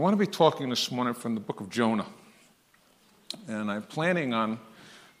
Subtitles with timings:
[0.00, 2.06] want to be talking this morning from the book of Jonah.
[3.48, 4.58] And I'm planning on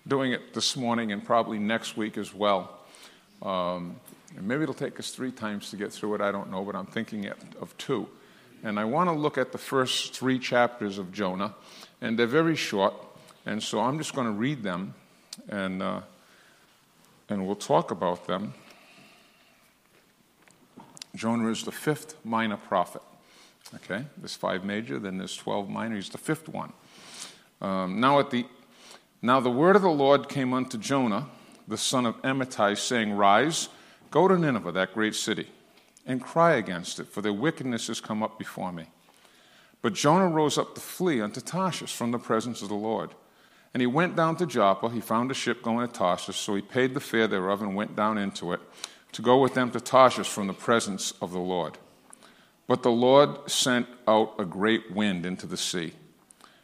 [0.08, 2.78] doing it this morning and probably next week as well.
[3.42, 4.00] Um,
[4.34, 6.74] and maybe it'll take us three times to get through it, I don't know, but
[6.74, 7.28] I'm thinking
[7.60, 8.08] of two.
[8.62, 11.54] And I want to look at the first three chapters of Jonah,
[12.00, 12.94] and they're very short,
[13.44, 14.94] and so I'm just going to read them,
[15.50, 16.00] and, uh,
[17.28, 18.54] and we'll talk about them.
[21.14, 23.02] Jonah is the fifth minor prophet.
[23.74, 25.96] Okay, there's five major, then there's 12 minor.
[25.96, 26.72] He's the fifth one.
[27.60, 28.46] Um, now, at the,
[29.22, 31.28] now the word of the Lord came unto Jonah,
[31.68, 33.68] the son of Amittai, saying, Rise,
[34.10, 35.48] go to Nineveh, that great city,
[36.06, 38.86] and cry against it, for their wickedness has come up before me.
[39.82, 43.10] But Jonah rose up to flee unto Tarshish from the presence of the Lord.
[43.72, 44.90] And he went down to Joppa.
[44.90, 47.94] He found a ship going to Tarshish, so he paid the fare thereof and went
[47.94, 48.60] down into it
[49.12, 51.78] to go with them to Tarshish from the presence of the Lord.
[52.70, 55.92] But the Lord sent out a great wind into the sea,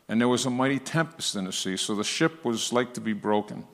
[0.08, 3.00] and there was a mighty tempest in the sea, so the ship was like to
[3.00, 3.64] be broken.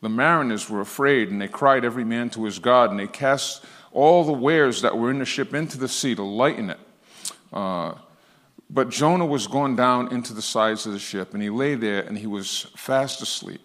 [0.00, 3.64] The mariners were afraid, and they cried every man to his God, and they cast
[3.92, 6.80] all the wares that were in the ship into the sea to lighten it.
[7.52, 7.94] Uh,
[8.68, 12.02] but Jonah was gone down into the sides of the ship, and he lay there,
[12.02, 13.60] and he was fast asleep.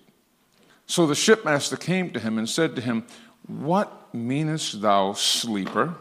[0.85, 3.07] So the shipmaster came to him and said to him,
[3.47, 5.95] What meanest thou, sleeper?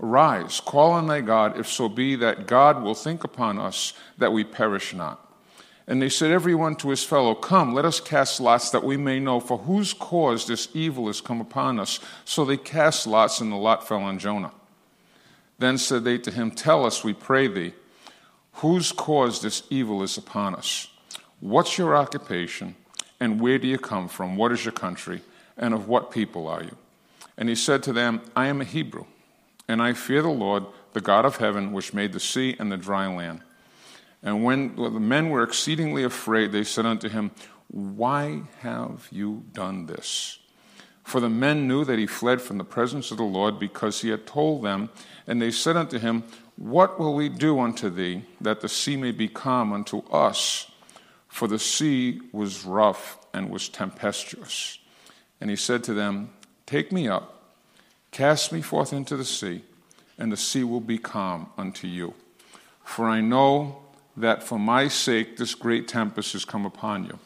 [0.00, 4.32] Arise, call on thy God, if so be that God will think upon us that
[4.32, 5.20] we perish not.
[5.86, 8.96] And they said, Every one to his fellow, Come, let us cast lots that we
[8.96, 12.00] may know for whose cause this evil has come upon us.
[12.24, 14.52] So they cast lots, and the lot fell on Jonah.
[15.58, 17.74] Then said they to him, Tell us, we pray thee,
[18.54, 20.88] whose cause this evil is upon us?
[21.40, 22.74] What's your occupation,
[23.20, 24.36] and where do you come from?
[24.36, 25.20] What is your country,
[25.56, 26.76] and of what people are you?
[27.36, 29.04] And he said to them, I am a Hebrew
[29.68, 32.76] and I fear the Lord, the God of heaven, which made the sea and the
[32.76, 33.40] dry land.
[34.22, 37.30] And when the men were exceedingly afraid, they said unto him,
[37.68, 40.38] Why have you done this?
[41.02, 44.08] For the men knew that he fled from the presence of the Lord because he
[44.08, 44.88] had told them.
[45.26, 46.24] And they said unto him,
[46.56, 50.70] What will we do unto thee, that the sea may be calm unto us?
[51.28, 54.78] For the sea was rough and was tempestuous.
[55.40, 56.30] And he said to them,
[56.64, 57.33] Take me up
[58.14, 59.64] Cast me forth into the sea,
[60.16, 62.14] and the sea will be calm unto you.
[62.84, 63.82] For I know
[64.16, 67.18] that for my sake this great tempest has come upon you.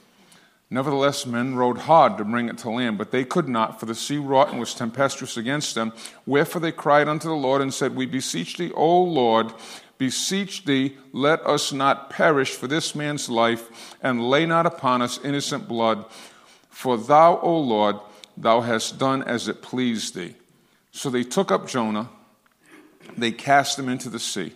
[0.70, 3.94] Nevertheless, men rowed hard to bring it to land, but they could not, for the
[3.94, 5.92] sea wrought and was tempestuous against them.
[6.24, 9.52] Wherefore they cried unto the Lord and said, We beseech thee, O Lord,
[9.98, 15.22] beseech thee, let us not perish for this man's life, and lay not upon us
[15.22, 16.06] innocent blood.
[16.70, 17.96] For thou, O Lord,
[18.38, 20.34] thou hast done as it pleased thee.
[20.98, 22.08] So they took up Jonah,
[23.16, 24.52] they cast him into the sea,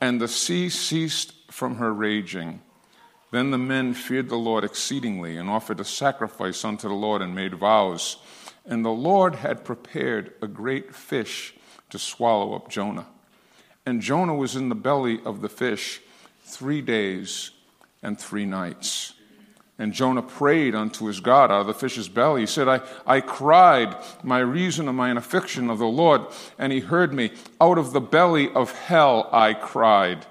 [0.00, 2.60] and the sea ceased from her raging.
[3.32, 7.34] Then the men feared the Lord exceedingly and offered a sacrifice unto the Lord and
[7.34, 8.18] made vows.
[8.64, 11.52] And the Lord had prepared a great fish
[11.88, 13.08] to swallow up Jonah.
[13.84, 16.00] And Jonah was in the belly of the fish
[16.44, 17.50] three days
[18.04, 19.14] and three nights.
[19.80, 22.42] And Jonah prayed unto his God out of the fish's belly.
[22.42, 26.20] He said, I, I cried my reason and mine affliction of the Lord,
[26.58, 27.30] and he heard me.
[27.62, 30.26] Out of the belly of hell I cried.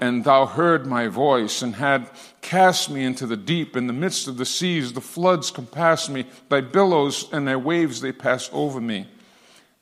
[0.00, 2.08] And thou heard my voice, and had
[2.40, 3.76] cast me into the deep.
[3.76, 6.24] In the midst of the seas, the floods compassed me.
[6.48, 9.08] Thy billows and thy waves, they passed over me.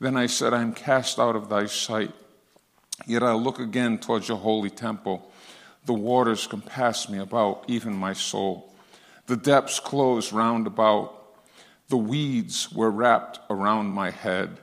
[0.01, 2.13] Then I said, I am cast out of thy sight.
[3.07, 5.31] Yet I'll look again towards your holy temple.
[5.87, 8.73] The waters compassed me about, even my soul.
[9.27, 11.21] The depths closed round about.
[11.89, 14.59] The weeds were wrapped around my head.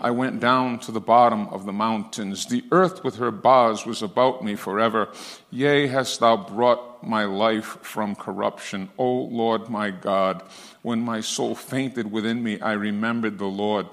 [0.00, 2.46] I went down to the bottom of the mountains.
[2.46, 5.08] The earth with her bars was about me forever.
[5.50, 8.90] Yea, hast thou brought my life from corruption.
[8.98, 10.42] O Lord my God,
[10.82, 13.86] when my soul fainted within me, I remembered the Lord.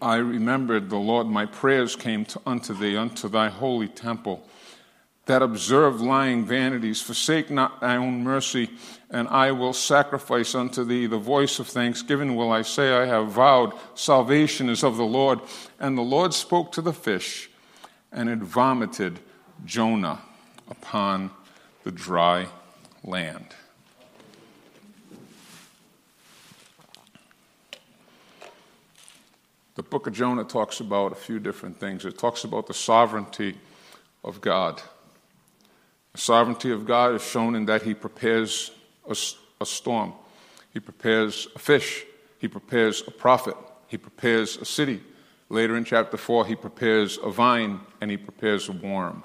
[0.00, 1.26] I remembered the Lord.
[1.26, 4.46] My prayers came to, unto thee, unto thy holy temple
[5.26, 7.02] that observe lying vanities.
[7.02, 8.70] Forsake not thy own mercy,
[9.10, 12.36] and I will sacrifice unto thee the voice of thanksgiving.
[12.36, 15.40] Will I say, I have vowed, salvation is of the Lord.
[15.78, 17.50] And the Lord spoke to the fish,
[18.12, 19.18] and it vomited
[19.64, 20.20] Jonah
[20.70, 21.30] upon
[21.82, 22.46] the dry
[23.04, 23.54] land.
[29.74, 32.04] The book of Jonah talks about a few different things.
[32.04, 33.56] It talks about the sovereignty
[34.24, 34.80] of God.
[36.16, 38.70] Sovereignty of God is shown in that He prepares
[39.08, 39.16] a,
[39.60, 40.12] a storm,
[40.72, 42.04] He prepares a fish,
[42.38, 45.00] He prepares a prophet, He prepares a city,
[45.48, 49.22] Later in chapter 4, he prepares a vine and he prepares a worm.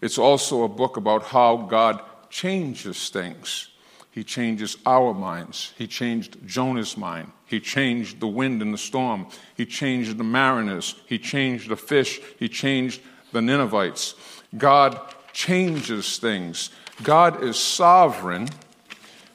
[0.00, 2.00] It's also a book about how God
[2.30, 3.68] changes things.
[4.10, 5.72] He changes our minds.
[5.76, 7.32] He changed Jonah's mind.
[7.46, 9.26] He changed the wind and the storm.
[9.56, 10.96] He changed the mariners.
[11.06, 12.20] He changed the fish.
[12.38, 13.00] He changed
[13.32, 14.14] the Ninevites.
[14.56, 15.00] God
[15.32, 16.70] changes things.
[17.02, 18.48] God is sovereign,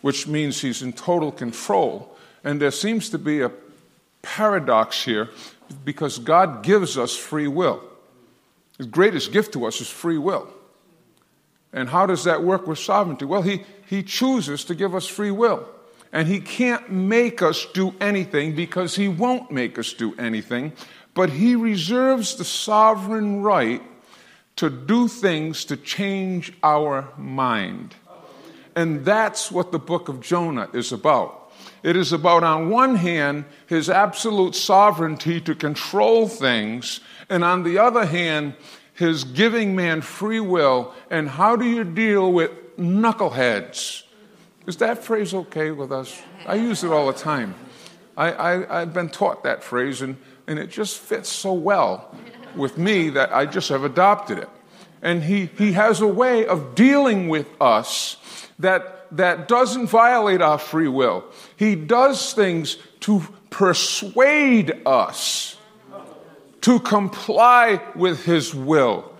[0.01, 2.15] which means he's in total control.
[2.43, 3.51] And there seems to be a
[4.21, 5.29] paradox here
[5.83, 7.83] because God gives us free will.
[8.77, 10.47] His greatest gift to us is free will.
[11.73, 13.25] And how does that work with sovereignty?
[13.25, 15.67] Well, he, he chooses to give us free will.
[16.11, 20.73] And He can't make us do anything because He won't make us do anything,
[21.13, 23.81] but He reserves the sovereign right
[24.57, 27.95] to do things to change our mind.
[28.75, 31.51] And that's what the book of Jonah is about.
[31.83, 36.99] It is about, on one hand, his absolute sovereignty to control things,
[37.29, 38.55] and on the other hand,
[38.93, 40.93] his giving man free will.
[41.09, 44.03] And how do you deal with knuckleheads?
[44.65, 46.21] Is that phrase okay with us?
[46.45, 47.55] I use it all the time.
[48.15, 50.17] I, I, I've been taught that phrase, and,
[50.47, 52.13] and it just fits so well
[52.57, 54.49] with me that I just have adopted it.
[55.01, 58.17] And he, he has a way of dealing with us
[58.59, 61.23] that, that doesn't violate our free will.
[61.55, 65.57] He does things to persuade us
[66.61, 69.13] to comply with his will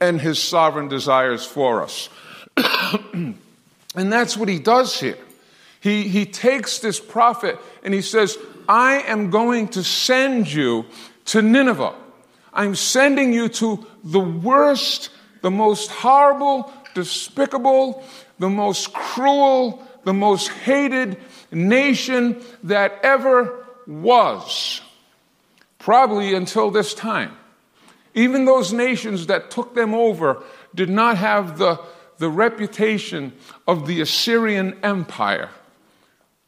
[0.00, 2.08] and his sovereign desires for us.
[3.12, 3.36] and
[3.94, 5.18] that's what he does here.
[5.80, 8.38] He, he takes this prophet and he says,
[8.68, 10.86] I am going to send you
[11.26, 11.94] to Nineveh.
[12.54, 15.10] I'm sending you to the worst,
[15.42, 18.04] the most horrible, despicable,
[18.38, 21.18] the most cruel, the most hated
[21.50, 24.80] nation that ever was,
[25.78, 27.36] probably until this time.
[28.14, 30.42] Even those nations that took them over
[30.74, 31.80] did not have the,
[32.18, 33.32] the reputation
[33.66, 35.50] of the Assyrian Empire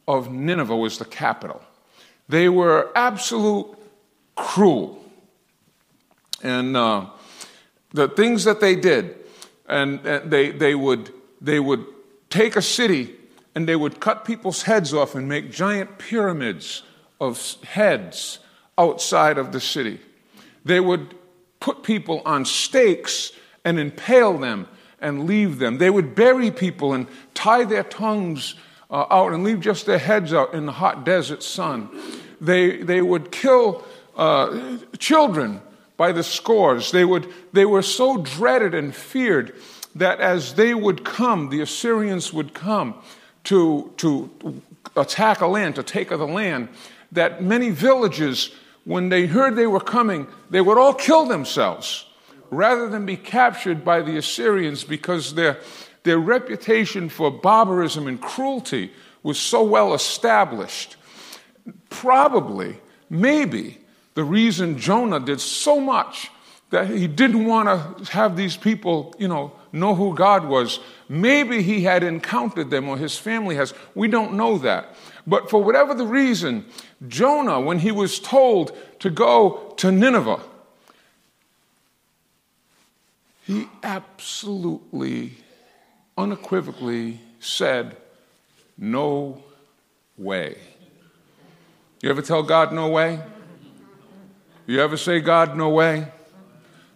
[0.07, 1.61] of Nineveh was the capital.
[2.29, 3.67] They were absolute
[4.35, 5.03] cruel.
[6.43, 7.07] And uh,
[7.91, 9.15] the things that they did,
[9.67, 11.11] and, and they, they, would,
[11.41, 11.85] they would
[12.29, 13.15] take a city
[13.55, 16.83] and they would cut people's heads off and make giant pyramids
[17.19, 18.39] of heads
[18.77, 19.99] outside of the city.
[20.63, 21.15] They would
[21.59, 23.31] put people on stakes
[23.65, 24.67] and impale them
[24.99, 25.77] and leave them.
[25.77, 28.55] They would bury people and tie their tongues
[28.89, 31.89] uh, out and leave just their heads out in the hot desert sun.
[32.39, 33.83] They, they would kill
[34.15, 35.61] uh, children
[35.97, 36.91] by the scores.
[36.91, 39.55] They, would, they were so dreaded and feared
[39.95, 42.95] that as they would come, the Assyrians would come
[43.45, 44.61] to, to
[44.95, 46.69] attack a land, to take the land,
[47.11, 48.51] that many villages,
[48.85, 52.05] when they heard they were coming, they would all kill themselves
[52.49, 55.59] rather than be captured by the Assyrians because their,
[56.03, 58.91] their reputation for barbarism and cruelty
[59.23, 60.95] was so well established.
[61.89, 62.79] Probably,
[63.09, 63.79] maybe,
[64.17, 66.31] the reason Jonah did so much
[66.71, 67.67] that he didn't want
[68.03, 70.79] to have these people, you know, know who God was.
[71.07, 73.75] Maybe he had encountered them or his family has.
[73.93, 74.95] We don't know that.
[75.27, 76.65] But for whatever the reason,
[77.07, 80.41] Jonah, when he was told to go to Nineveh,
[83.45, 85.33] he absolutely,
[86.17, 87.95] unequivocally said,
[88.79, 89.43] No
[90.17, 90.57] way.
[92.01, 93.21] You ever tell God no way?
[94.67, 96.11] You ever say, God, no way?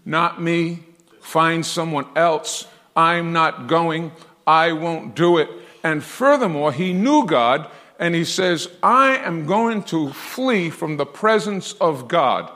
[0.03, 0.83] Not me.
[1.21, 2.67] Find someone else.
[2.97, 4.11] I'm not going.
[4.45, 5.49] I won't do it.
[5.81, 11.05] And furthermore, he knew God and he says, I am going to flee from the
[11.05, 12.51] presence of God.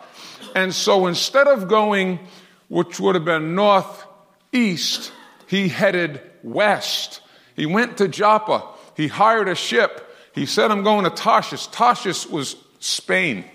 [0.53, 2.19] And so instead of going
[2.67, 5.13] which would have been northeast,
[5.48, 7.22] he headed west.
[7.55, 8.67] He went to Joppa.
[8.98, 10.13] He hired a ship.
[10.34, 11.67] He said, I'm going to Tarshish.
[11.67, 13.45] Tarshish was Spain.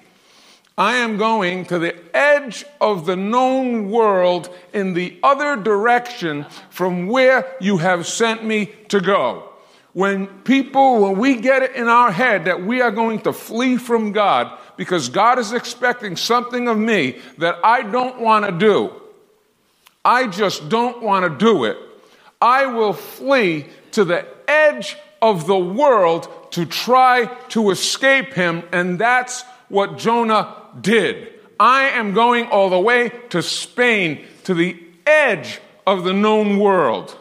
[0.81, 7.07] I am going to the edge of the known world in the other direction from
[7.07, 9.51] where you have sent me to go.
[9.93, 13.77] When people, when we get it in our head that we are going to flee
[13.77, 18.91] from God because God is expecting something of me that I don't want to do,
[20.03, 21.77] I just don't want to do it.
[22.41, 28.99] I will flee to the edge of the world to try to escape him, and
[28.99, 31.33] that's what Jonah did.
[31.59, 37.17] I am going all the way to Spain, to the edge of the known world.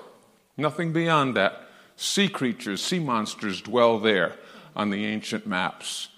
[0.58, 1.70] Nothing beyond that.
[1.96, 4.36] Sea creatures, sea monsters dwell there
[4.76, 6.10] on the ancient maps.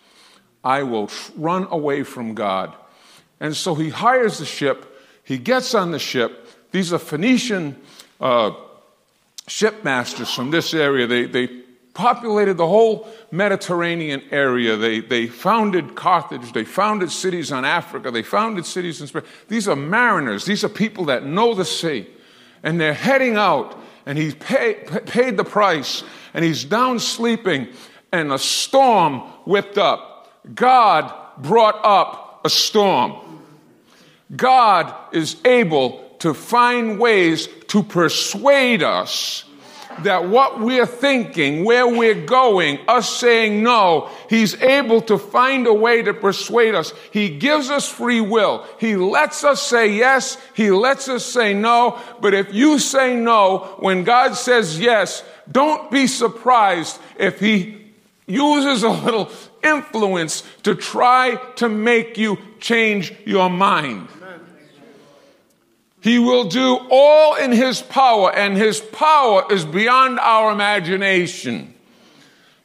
[0.64, 2.76] I will run away from God
[3.42, 4.86] And so he hires the ship.
[5.24, 6.48] He gets on the ship.
[6.72, 7.76] These are Phoenician
[8.22, 8.52] uh,
[9.48, 11.08] shipmasters from this area.
[11.08, 11.48] They, they
[12.01, 14.75] populated the whole Mediterranean area.
[14.75, 16.51] They, they founded Carthage.
[16.51, 18.10] They founded cities on Africa.
[18.10, 19.22] They founded cities in Spain.
[19.48, 20.43] These are mariners.
[20.46, 22.08] These are people that know the sea.
[22.63, 26.03] And they're heading out, and he's pay, paid the price,
[26.34, 27.67] and he's down sleeping,
[28.12, 30.34] and a storm whipped up.
[30.55, 33.13] God brought up a storm.
[34.36, 39.46] God is able to find ways to persuade us
[40.03, 45.74] that what we're thinking, where we're going, us saying no, He's able to find a
[45.74, 46.93] way to persuade us.
[47.12, 48.65] He gives us free will.
[48.79, 50.38] He lets us say yes.
[50.53, 52.01] He lets us say no.
[52.21, 57.81] But if you say no when God says yes, don't be surprised if He
[58.27, 59.29] uses a little
[59.63, 64.07] influence to try to make you change your mind.
[66.01, 71.74] He will do all in His power, and His power is beyond our imagination.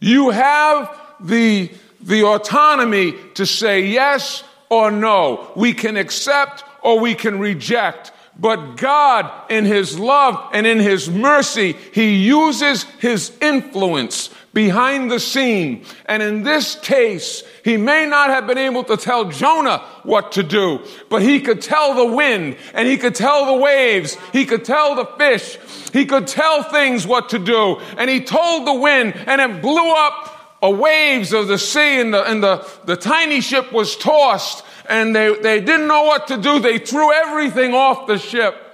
[0.01, 5.53] You have the, the autonomy to say yes or no.
[5.55, 8.13] We can accept or we can reject.
[8.39, 15.21] But God, in His love and in His mercy, He uses His influence behind the
[15.21, 15.85] scene.
[16.07, 20.43] And in this case, He may not have been able to tell Jonah what to
[20.43, 24.17] do, but He could tell the wind and He could tell the waves.
[24.33, 25.59] He could tell the fish.
[25.93, 27.77] He could tell things what to do.
[27.99, 32.15] And He told the wind and it blew up a waves of the sea and
[32.15, 36.39] the, and the, the tiny ship was tossed and they, they didn't know what to
[36.39, 36.61] do.
[36.61, 38.66] They threw everything off the ship.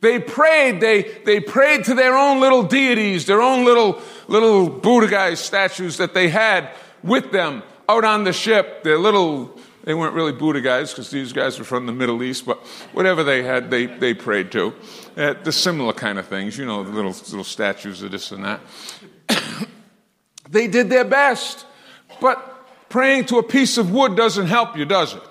[0.00, 5.08] They prayed, they, they prayed to their own little deities, their own little, little Buddha
[5.08, 6.70] guys statues that they had
[7.02, 8.84] with them out on the ship.
[8.84, 12.46] Their little, they weren't really Buddha guys because these guys were from the Middle East,
[12.46, 12.58] but
[12.92, 14.72] whatever they had, they, they prayed to.
[15.16, 18.44] Uh, the similar kind of things, you know, the little, little statues of this and
[18.44, 18.60] that.
[20.48, 21.66] they did their best,
[22.20, 25.22] but praying to a piece of wood doesn't help you, does it?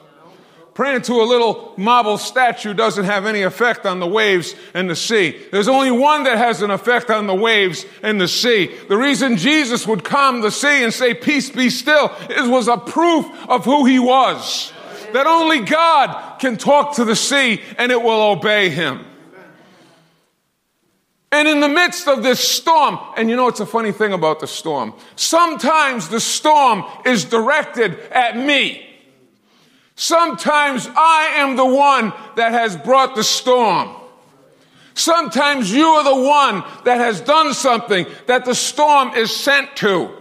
[0.78, 4.96] Praying to a little marble statue doesn't have any effect on the waves and the
[4.96, 5.36] sea.
[5.52, 8.76] There's only one that has an effect on the waves and the sea.
[8.88, 12.78] The reason Jesus would calm the sea and say, Peace be still, it was a
[12.78, 14.72] proof of who he was.
[15.14, 19.04] That only God can talk to the sea and it will obey him.
[21.32, 24.42] And in the midst of this storm, and you know it's a funny thing about
[24.42, 24.94] the storm?
[25.16, 28.87] Sometimes the storm is directed at me.
[29.98, 33.96] Sometimes I am the one that has brought the storm.
[34.94, 40.16] Sometimes you are the one that has done something that the storm is sent to.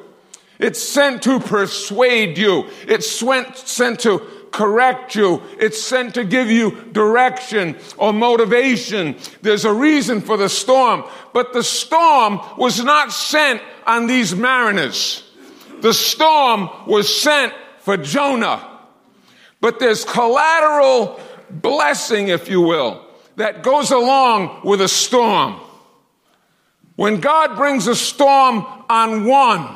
[0.59, 2.71] It's sent to persuade you.
[2.89, 4.19] It's sent to
[4.51, 5.43] correct you.
[5.59, 9.17] It's sent to give you direction or motivation.
[9.43, 11.05] There's a reason for the storm.
[11.35, 15.23] But the storm was not sent on these mariners.
[15.83, 18.76] The storm was sent for Jonah.
[19.61, 21.21] But there's collateral
[21.51, 23.05] blessing, if you will,
[23.37, 25.61] that goes along with a storm.
[26.97, 29.69] When God brings a storm on one,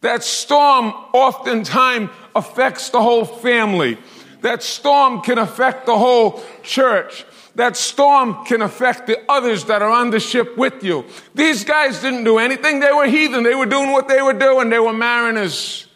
[0.00, 3.98] that storm oftentimes affects the whole family.
[4.42, 7.24] That storm can affect the whole church.
[7.56, 11.04] That storm can affect the others that are on the ship with you.
[11.34, 12.78] These guys didn't do anything.
[12.78, 13.42] They were heathen.
[13.42, 14.70] They were doing what they were doing.
[14.70, 15.87] They were mariners.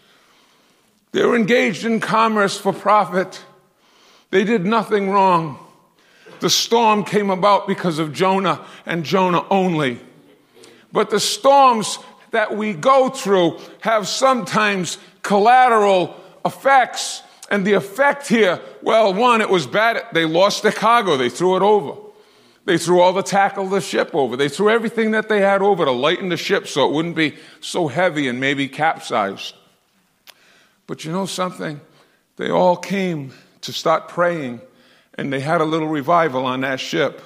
[1.13, 3.45] They were engaged in commerce for profit.
[4.31, 5.59] They did nothing wrong.
[6.41, 10.01] The storm came about because of Jonah and Jonah only.
[10.91, 11.99] But the storms
[12.33, 17.23] that we go through have sometimes collateral effects.
[17.51, 20.03] And the effect here, well, one, it was bad.
[20.15, 21.19] They lost their cargo.
[21.19, 22.01] They threw it over.
[22.65, 24.37] They threw all the tackle of the ship over.
[24.37, 27.37] They threw everything that they had over to lighten the ship so it wouldn't be
[27.61, 29.55] so heavy and maybe capsized.
[30.93, 31.81] But you know something?
[32.37, 33.33] They all came
[33.63, 34.61] to start praying,
[35.15, 37.23] and they had a little revival on that ship.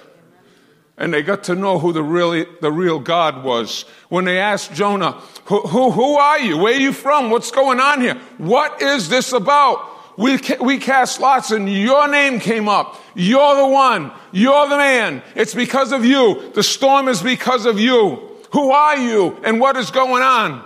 [0.96, 3.84] And they got to know who the, really, the real God was.
[4.08, 6.58] When they asked Jonah, who, who, who are you?
[6.58, 7.30] Where are you from?
[7.30, 8.14] What's going on here?
[8.38, 10.16] What is this about?
[10.16, 13.02] We, we cast lots and your name came up.
[13.16, 14.12] You're the one.
[14.30, 15.24] You're the man.
[15.34, 16.52] It's because of you.
[16.52, 18.30] The storm is because of you.
[18.52, 20.64] Who are you and what is going on?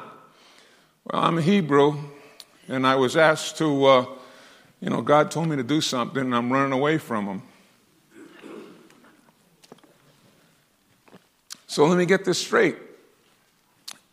[1.06, 2.09] Well, I'm a Hebrew
[2.70, 4.06] and I was asked to, uh,
[4.80, 7.42] you know, God told me to do something, and I'm running away from Him.
[11.66, 12.76] So let me get this straight.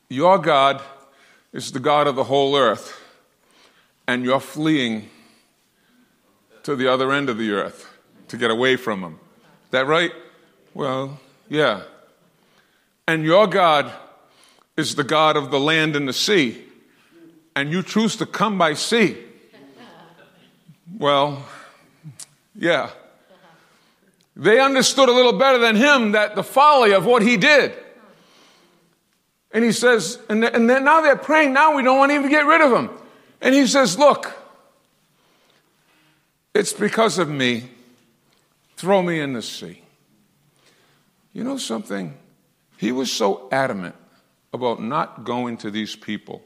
[0.10, 0.82] Your God
[1.54, 3.00] is the God of the whole earth,
[4.08, 5.10] and you're fleeing
[6.64, 7.98] to the other end of the earth
[8.28, 9.20] to get away from him.
[9.72, 10.12] That right?
[10.74, 11.84] Well, yeah.
[13.08, 13.92] And your God
[14.76, 16.66] is the God of the land and the sea,
[17.58, 19.18] and you choose to come by sea.
[21.00, 21.44] Well,
[22.56, 22.92] yeah.
[24.36, 27.74] They understood a little better than him that the folly of what he did.
[29.52, 32.30] And he says, and, and then now they're praying, now we don't want to even
[32.30, 32.92] get rid of him.
[33.42, 34.32] And he says, Look,
[36.54, 37.70] it's because of me.
[38.76, 39.82] Throw me in the sea.
[41.34, 42.16] You know something?
[42.78, 43.96] He was so adamant
[44.54, 46.44] about not going to these people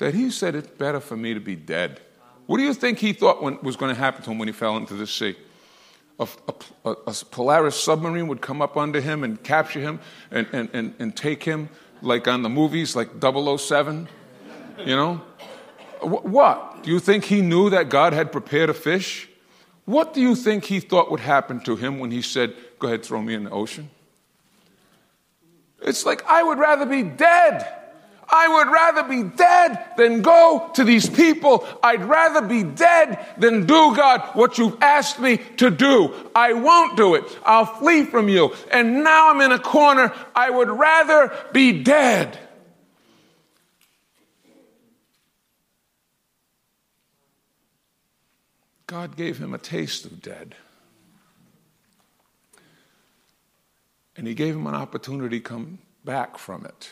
[0.00, 2.00] that he said it's better for me to be dead.
[2.46, 4.52] What do you think he thought when, was going to happen to him when he
[4.52, 5.36] fell into the sea?
[6.18, 6.26] A,
[6.84, 10.94] a, a, Polaris submarine would come up under him and capture him and, and, and,
[10.98, 11.68] and take him,
[12.02, 14.08] like on the movies, like 007?
[14.78, 15.22] You know?
[16.00, 16.82] What?
[16.82, 19.28] Do you think he knew that God had prepared a fish?
[19.84, 23.04] What do you think he thought would happen to him when he said, Go ahead,
[23.04, 23.90] throw me in the ocean?
[25.82, 27.79] It's like, I would rather be dead.
[28.30, 31.66] I would rather be dead than go to these people.
[31.82, 36.14] I'd rather be dead than do, God, what you've asked me to do.
[36.34, 37.24] I won't do it.
[37.44, 38.54] I'll flee from you.
[38.70, 40.12] And now I'm in a corner.
[40.34, 42.38] I would rather be dead.
[48.86, 50.56] God gave him a taste of dead.
[54.16, 56.90] And he gave him an opportunity to come back from it.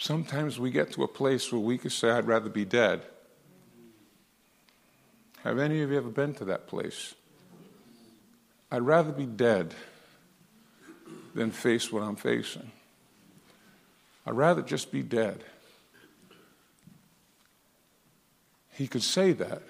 [0.00, 3.02] Sometimes we get to a place where we can say, I'd rather be dead.
[5.44, 7.14] Have any of you ever been to that place?
[8.70, 9.74] I'd rather be dead
[11.34, 12.70] than face what I'm facing.
[14.26, 15.44] I'd rather just be dead.
[18.70, 19.60] He could say that.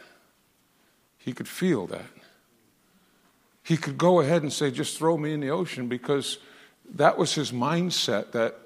[1.19, 2.07] He could feel that.
[3.65, 6.39] He could go ahead and say, just throw me in the ocean because
[6.95, 8.57] that was his mindset that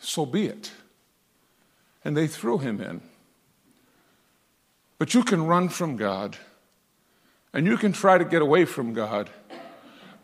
[0.00, 0.72] so be it.
[2.04, 3.02] And they threw him in.
[4.98, 6.36] But you can run from God
[7.52, 9.30] and you can try to get away from God,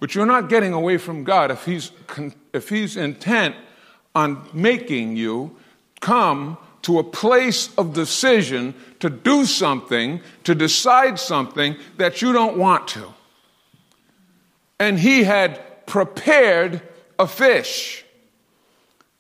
[0.01, 1.91] but you're not getting away from God if He's,
[2.53, 3.57] if he's intent
[4.15, 5.57] on making you
[6.01, 12.57] come to a place of decision to do something, to decide something that you don't
[12.57, 13.13] want to.
[14.79, 16.81] And He had prepared
[17.19, 18.05] a fish.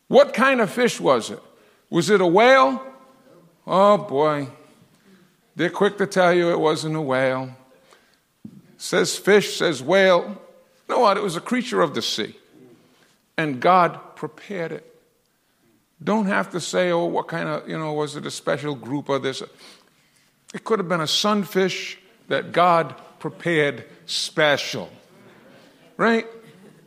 [0.08, 1.42] What kind of fish was it?
[1.90, 2.82] Was it a whale?
[3.66, 4.48] Oh boy.
[5.56, 7.50] They're quick to tell you it wasn't a whale.
[8.76, 10.40] Says fish, says whale.
[10.88, 11.16] You know what?
[11.16, 12.36] It was a creature of the sea.
[13.36, 14.92] And God prepared it.
[16.02, 19.08] Don't have to say, oh, what kind of, you know, was it a special group
[19.08, 19.42] or this?
[20.54, 24.90] It could have been a sunfish that God prepared special.
[25.96, 26.26] Right?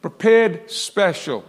[0.02, 1.44] Prepared special.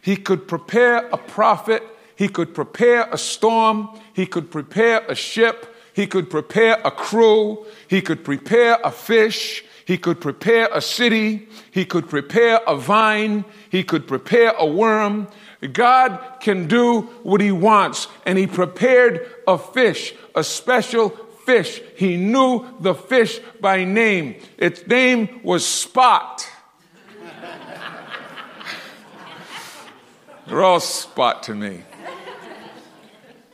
[0.00, 1.82] He could prepare a prophet,
[2.16, 7.66] he could prepare a storm, he could prepare a ship, he could prepare a crew,
[7.88, 13.44] he could prepare a fish, he could prepare a city, he could prepare a vine,
[13.70, 15.28] he could prepare a worm.
[15.72, 21.10] God can do what he wants, and he prepared a fish, a special
[21.44, 21.80] fish.
[21.96, 24.36] He knew the fish by name.
[24.58, 26.47] Its name was Spot.
[30.48, 31.82] They're all spot to me.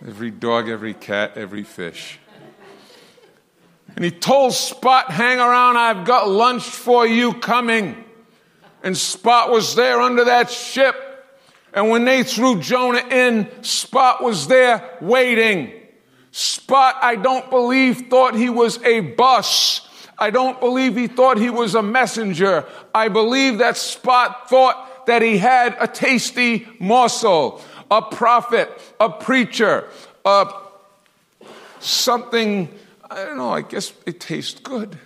[0.06, 2.20] Every dog, every cat, every fish.
[3.96, 8.04] And he told Spot, Hang around, I've got lunch for you coming.
[8.82, 10.94] And Spot was there under that ship.
[11.72, 15.72] And when they threw Jonah in, Spot was there waiting.
[16.30, 19.88] Spot, I don't believe, thought he was a bus.
[20.18, 22.66] I don't believe he thought he was a messenger.
[22.94, 29.88] I believe that Spot thought that he had a tasty morsel, a prophet, a preacher,
[30.24, 30.52] a
[31.80, 32.68] something,
[33.10, 34.98] I don't know, I guess it tastes good.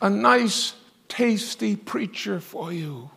[0.00, 0.74] A nice,
[1.08, 3.10] tasty preacher for you.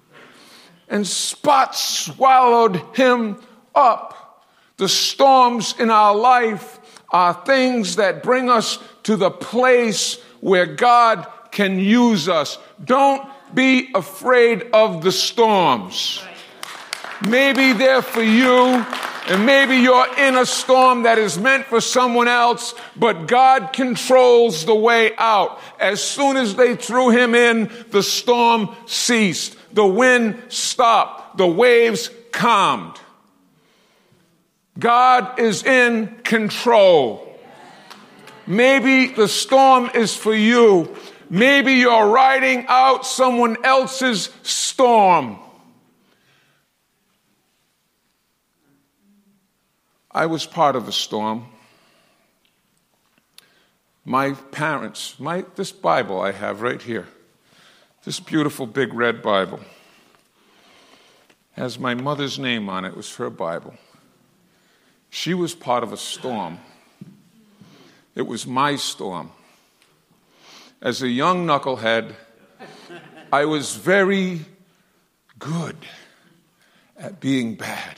[0.88, 3.38] And Spot swallowed him
[3.76, 4.46] up.
[4.78, 6.80] The storms in our life
[7.12, 12.58] are things that bring us to the place where God can use us.
[12.84, 16.22] Don't be afraid of the storms.
[17.28, 18.86] Maybe they're for you,
[19.28, 24.66] and maybe you're in a storm that is meant for someone else, but God controls
[24.66, 25.60] the way out.
[25.80, 32.10] As soon as they threw him in, the storm ceased, the wind stopped, the waves
[32.32, 32.98] calmed.
[34.78, 37.26] God is in control.
[38.48, 40.96] Maybe the storm is for you.
[41.30, 45.38] Maybe you're riding out someone else's storm.
[50.12, 51.46] I was part of a storm.
[54.04, 57.08] My parents, my, this Bible I have right here,
[58.06, 59.60] this beautiful big red Bible,
[61.52, 62.90] has my mother's name on it.
[62.90, 63.76] It was her Bible.
[65.12, 66.58] She was part of a storm.
[68.16, 69.32] It was my storm.
[70.82, 72.14] As a young knucklehead,
[73.34, 74.46] I was very
[75.38, 75.76] good
[76.98, 77.98] at being bad.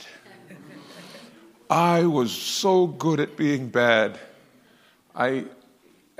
[1.70, 4.18] I was so good at being bad.
[5.14, 5.44] I,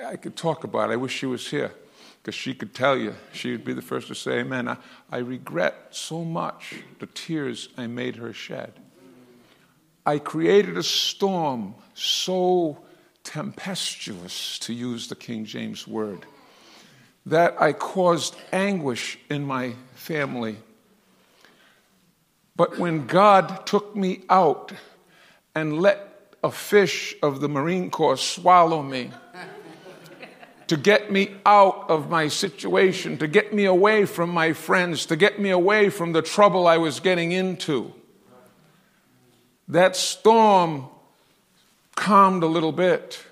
[0.02, 0.94] I could talk about it.
[0.94, 1.72] I wish she was here
[2.22, 3.14] because she could tell you.
[3.32, 4.68] She would be the first to say, Amen.
[4.68, 4.76] I,
[5.10, 8.72] I regret so much the tears I made her shed.
[10.06, 12.78] I created a storm so
[13.24, 16.26] tempestuous, to use the King James word,
[17.26, 20.56] that I caused anguish in my family.
[22.56, 24.72] But when God took me out
[25.54, 26.08] and let
[26.44, 29.10] a fish of the Marine Corps swallow me
[30.66, 35.16] to get me out of my situation, to get me away from my friends, to
[35.16, 37.92] get me away from the trouble I was getting into.
[39.68, 40.86] That storm
[41.94, 43.22] calmed a little bit,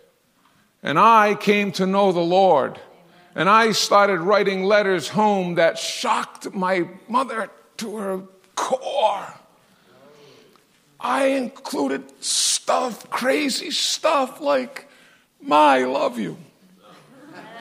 [0.83, 2.79] and I came to know the Lord.
[3.35, 8.23] And I started writing letters home that shocked my mother to her
[8.57, 9.35] core.
[10.99, 14.89] I included stuff, crazy stuff like,
[15.41, 16.37] My, I love you.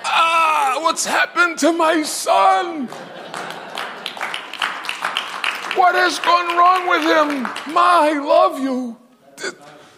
[0.03, 2.87] Ah, what's happened to my son?
[5.75, 7.43] What has gone wrong with him?
[7.73, 8.97] My, I love you.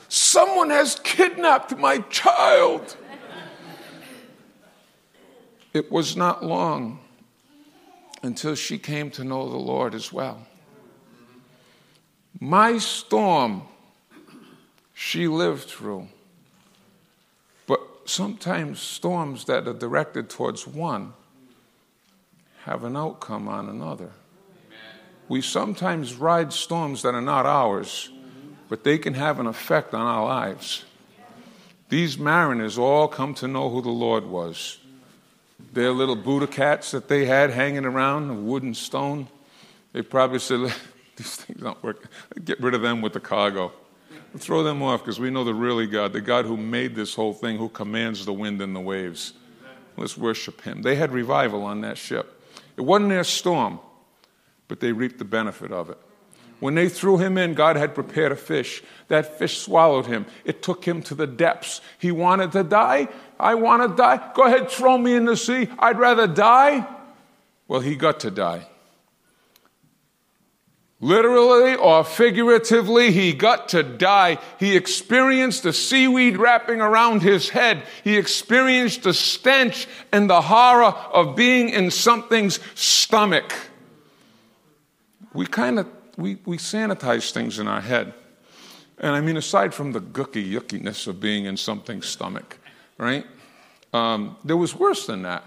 [0.09, 2.95] Someone has kidnapped my child.
[5.73, 6.99] It was not long
[8.23, 10.45] until she came to know the Lord as well.
[12.39, 13.63] My storm,
[14.93, 16.07] she lived through.
[17.67, 21.13] But sometimes storms that are directed towards one
[22.63, 24.11] have an outcome on another.
[25.27, 28.09] We sometimes ride storms that are not ours,
[28.67, 30.83] but they can have an effect on our lives.
[31.89, 34.80] These mariners all come to know who the Lord was.
[35.73, 39.27] Their little Buddha cats that they had hanging around, a wooden stone,
[39.93, 40.73] they probably said,
[41.15, 42.09] these things don't work.
[42.43, 43.71] Get rid of them with the cargo.
[44.37, 47.33] Throw them off because we know the really God, the God who made this whole
[47.33, 49.33] thing, who commands the wind and the waves.
[49.97, 50.81] Let's worship him.
[50.81, 52.41] They had revival on that ship.
[52.77, 53.79] It wasn't their storm,
[54.69, 55.97] but they reaped the benefit of it.
[56.61, 58.83] When they threw him in, God had prepared a fish.
[59.07, 60.27] That fish swallowed him.
[60.45, 61.81] It took him to the depths.
[61.97, 63.09] He wanted to die.
[63.41, 64.31] I want to die.
[64.35, 65.67] Go ahead, throw me in the sea.
[65.79, 66.87] I'd rather die.
[67.67, 68.67] Well, he got to die.
[70.99, 74.37] Literally or figuratively, he got to die.
[74.59, 77.81] He experienced the seaweed wrapping around his head.
[78.03, 83.51] He experienced the stench and the horror of being in something's stomach.
[85.33, 88.13] We kind of we, we sanitize things in our head.
[88.99, 92.59] And I mean, aside from the gooky yuckiness of being in something's stomach,
[93.01, 93.25] right?
[93.93, 95.43] Um, there was worse than that.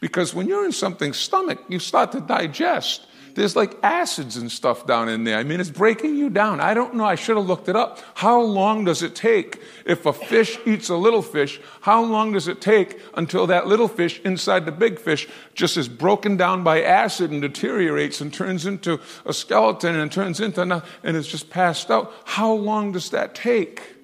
[0.00, 3.06] Because when you're in something's stomach, you start to digest.
[3.34, 5.38] There's like acids and stuff down in there.
[5.38, 6.60] I mean, it's breaking you down.
[6.60, 7.04] I don't know.
[7.04, 8.00] I should have looked it up.
[8.14, 11.60] How long does it take if a fish eats a little fish?
[11.82, 15.88] How long does it take until that little fish inside the big fish just is
[15.88, 20.90] broken down by acid and deteriorates and turns into a skeleton and turns into nothing
[21.04, 22.12] and is just passed out?
[22.24, 23.97] How long does that take?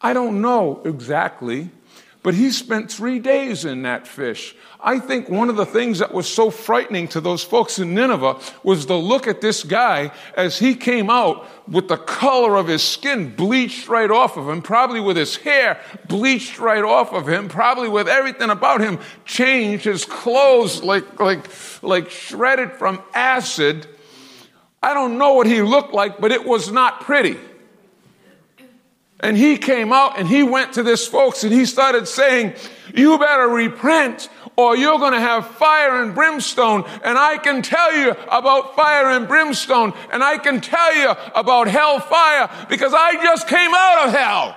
[0.00, 1.70] I don't know exactly.
[2.26, 4.56] But he spent three days in that fish.
[4.80, 8.40] I think one of the things that was so frightening to those folks in Nineveh
[8.64, 12.82] was to look at this guy as he came out with the color of his
[12.82, 17.48] skin bleached right off of him, probably with his hair bleached right off of him,
[17.48, 21.48] probably with everything about him changed, his clothes like, like,
[21.80, 23.86] like shredded from acid.
[24.82, 27.38] I don't know what he looked like, but it was not pretty.
[29.20, 32.54] And he came out and he went to this folks and he started saying,
[32.94, 36.84] you better repent or you're going to have fire and brimstone.
[37.02, 41.68] And I can tell you about fire and brimstone and I can tell you about
[41.68, 44.56] hell fire because I just came out of hell.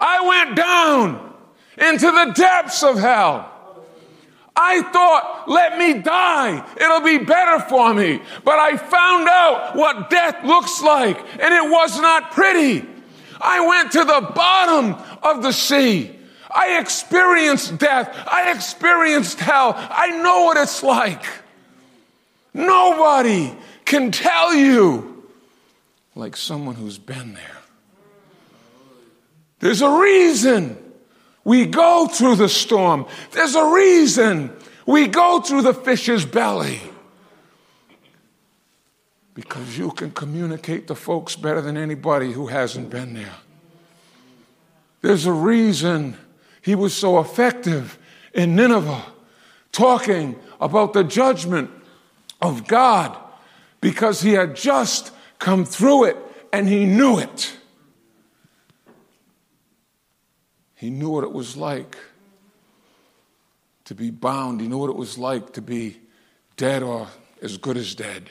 [0.00, 1.34] I went down
[1.78, 3.50] into the depths of hell.
[4.56, 6.64] I thought, let me die.
[6.80, 8.22] It'll be better for me.
[8.44, 12.86] But I found out what death looks like, and it was not pretty.
[13.40, 16.16] I went to the bottom of the sea.
[16.54, 18.16] I experienced death.
[18.28, 19.74] I experienced hell.
[19.76, 21.24] I know what it's like.
[22.52, 23.52] Nobody
[23.84, 25.28] can tell you
[26.14, 27.58] like someone who's been there.
[29.58, 30.78] There's a reason
[31.44, 33.06] we go through the storm.
[33.32, 34.50] There's a reason
[34.86, 36.80] we go through the fish's belly.
[39.34, 43.34] Because you can communicate to folks better than anybody who hasn't been there.
[45.02, 46.16] There's a reason
[46.62, 47.98] he was so effective
[48.32, 49.04] in Nineveh,
[49.70, 51.70] talking about the judgment
[52.40, 53.16] of God,
[53.80, 56.16] because he had just come through it
[56.52, 57.56] and he knew it.
[60.84, 61.96] He knew what it was like
[63.86, 64.60] to be bound.
[64.60, 65.96] He knew what it was like to be
[66.58, 67.08] dead or
[67.40, 68.28] as good as dead.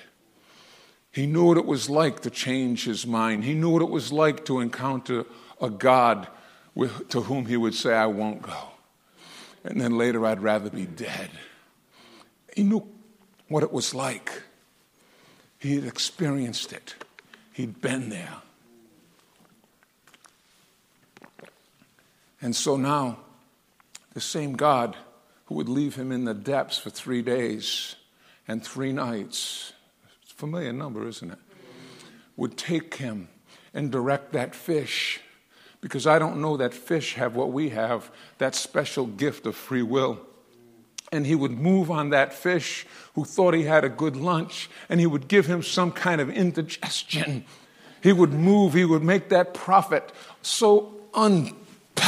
[1.12, 3.44] He knew what it was like to change his mind.
[3.44, 5.26] He knew what it was like to encounter
[5.60, 6.28] a God
[6.76, 8.68] with, to whom he would say, I won't go.
[9.64, 11.32] And then later, I'd rather be dead.
[12.56, 12.88] He knew
[13.48, 14.44] what it was like.
[15.58, 16.94] He had experienced it,
[17.52, 18.44] he'd been there.
[22.44, 23.20] And so now,
[24.14, 24.96] the same God
[25.46, 27.96] who would leave him in the depths for three days
[28.48, 29.74] and three nights
[30.36, 31.38] familiar number, isn't it?
[32.36, 33.30] Would take him
[33.74, 35.22] and direct that fish.
[35.80, 39.82] Because I don't know that fish have what we have, that special gift of free
[39.82, 40.20] will.
[41.14, 45.00] And he would move on that fish who thought he had a good lunch, and
[45.00, 47.46] he would give him some kind of indigestion.
[48.02, 50.94] He would move, he would make that prophet so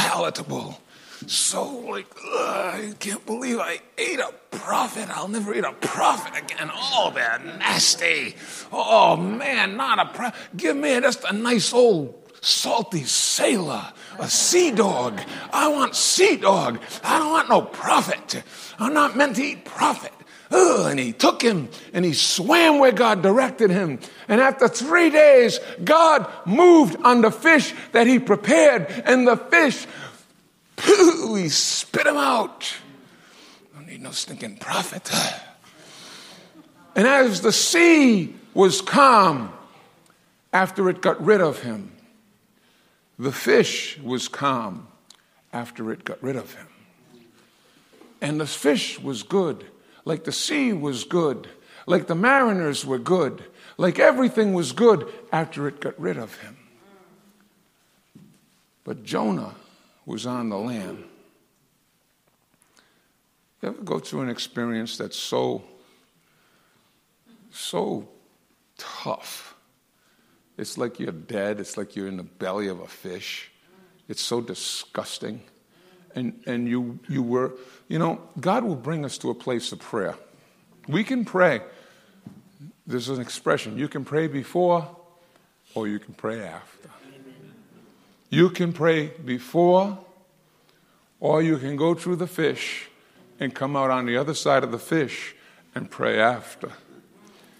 [0.06, 0.80] unpalatable
[1.26, 5.08] so like, I can't believe I ate a prophet.
[5.08, 6.70] I'll never eat a prophet again.
[6.72, 8.36] Oh, they're nasty.
[8.70, 10.38] Oh man, not a prophet.
[10.56, 15.20] Give me just a nice old salty sailor, a sea dog.
[15.52, 16.80] I want sea dog.
[17.02, 18.42] I don't want no prophet.
[18.78, 20.12] I'm not meant to eat prophet.
[20.50, 23.98] And he took him and he swam where God directed him.
[24.28, 29.86] And after three days, God moved on the fish that he prepared, and the fish
[30.84, 32.72] he spit him out.
[33.74, 35.10] Don't need no stinking prophet.
[36.94, 39.52] And as the sea was calm
[40.52, 41.92] after it got rid of him,
[43.18, 44.86] the fish was calm
[45.52, 46.68] after it got rid of him.
[48.20, 49.66] And the fish was good,
[50.06, 51.48] like the sea was good,
[51.86, 53.44] like the mariners were good,
[53.76, 56.56] like everything was good after it got rid of him.
[58.84, 59.56] But Jonah
[60.06, 61.04] was on the land.
[63.60, 65.64] You ever go through an experience that's so,
[67.50, 68.08] so
[68.78, 69.56] tough?
[70.56, 73.50] It's like you're dead, it's like you're in the belly of a fish.
[74.08, 75.42] It's so disgusting.
[76.16, 77.52] And, and you, you were,
[77.86, 80.16] you know, God will bring us to a place of prayer.
[80.88, 81.60] We can pray.
[82.86, 84.88] There's an expression you can pray before
[85.74, 86.88] or you can pray after.
[88.30, 89.98] You can pray before,
[91.20, 92.88] or you can go through the fish
[93.38, 95.34] and come out on the other side of the fish
[95.74, 96.72] and pray after.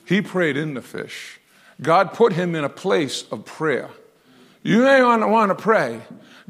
[0.05, 1.41] He prayed in the fish.
[1.81, 3.91] God put him in a place of prayer.
[4.67, 6.01] You may want to pray,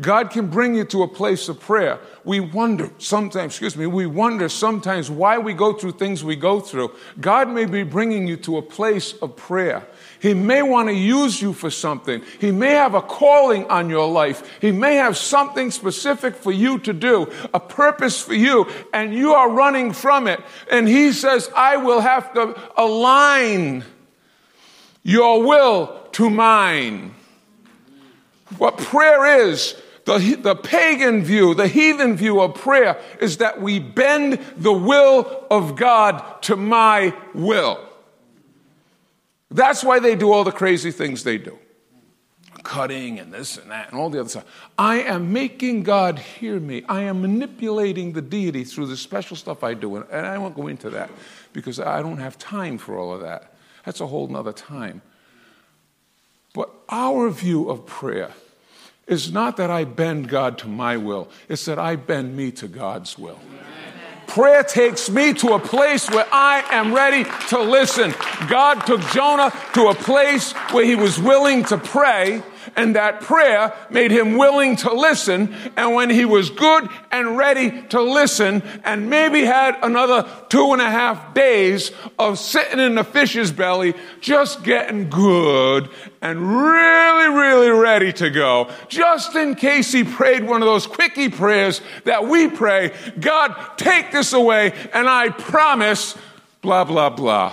[0.00, 1.98] God can bring you to a place of prayer.
[2.24, 6.60] We wonder sometimes, excuse me, we wonder sometimes why we go through things we go
[6.60, 6.92] through.
[7.20, 9.86] God may be bringing you to a place of prayer.
[10.18, 12.22] He may want to use you for something.
[12.40, 14.60] He may have a calling on your life.
[14.62, 19.34] He may have something specific for you to do, a purpose for you, and you
[19.34, 20.40] are running from it.
[20.70, 23.84] And He says, I will have to align
[25.02, 27.12] your will to mine.
[28.58, 33.78] What prayer is, the, the pagan view, the heathen view of prayer is that we
[33.80, 37.80] bend the will of God to my will.
[39.50, 41.58] That's why they do all the crazy things they do
[42.66, 44.44] cutting and this and that and all the other stuff.
[44.76, 46.82] I am making God hear me.
[46.88, 49.96] I am manipulating the deity through the special stuff I do.
[49.96, 51.08] And I won't go into that
[51.52, 53.54] because I don't have time for all of that.
[53.84, 55.00] That's a whole nother time.
[56.56, 58.32] But our view of prayer
[59.06, 62.66] is not that I bend God to my will, it's that I bend me to
[62.66, 63.38] God's will.
[64.26, 68.14] Prayer takes me to a place where I am ready to listen.
[68.48, 72.42] God took Jonah to a place where he was willing to pray,
[72.74, 75.54] and that prayer made him willing to listen.
[75.76, 80.82] And when he was good and ready to listen, and maybe had another two and
[80.82, 85.88] a half days of sitting in the fish's belly, just getting good
[86.20, 91.28] and really, really ready to go, just in case he prayed one of those quickie
[91.28, 96.16] prayers that we pray God, take this away, and I promise,
[96.62, 97.52] blah, blah, blah.